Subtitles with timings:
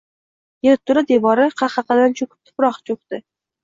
[0.67, 3.27] Yerto‘la devori qahqahadan cho‘chib tuproq to‘kdi.